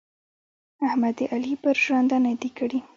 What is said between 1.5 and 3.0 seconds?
پر ژنده نه دي کړي.